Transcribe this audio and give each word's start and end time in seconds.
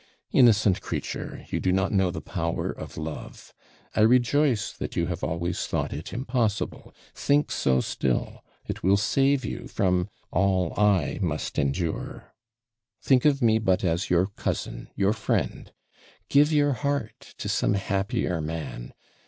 Innocent 0.31 0.81
creature! 0.81 1.45
you 1.51 1.59
do 1.59 1.71
not 1.71 1.91
know 1.91 2.09
the 2.09 2.23
power 2.23 2.71
of 2.71 2.97
love. 2.97 3.53
I 3.95 4.01
rejoice 4.01 4.71
that 4.73 4.95
you 4.95 5.05
have 5.05 5.23
always 5.23 5.67
thought 5.67 5.93
it 5.93 6.11
impossible 6.11 6.95
think 7.13 7.51
so 7.51 7.81
still 7.81 8.43
it 8.65 8.81
will 8.81 8.97
save 8.97 9.45
you 9.45 9.67
from 9.67 10.09
all 10.31 10.73
I 10.75 11.19
must 11.21 11.59
endure. 11.59 12.33
Think 13.03 13.25
of 13.25 13.43
me 13.43 13.59
but 13.59 13.83
as 13.83 14.09
your 14.09 14.25
cousin, 14.25 14.89
your 14.95 15.13
friend 15.13 15.71
give 16.29 16.51
your 16.51 16.73
heart 16.73 17.35
to 17.37 17.47
some 17.47 17.75
happier 17.75 18.41
man. 18.41 18.95